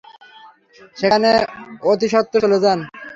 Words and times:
সেখানে 0.97 1.29
অতিস্বত্ত্বর 1.83 2.41
চলে 2.43 2.57
যান। 2.63 2.79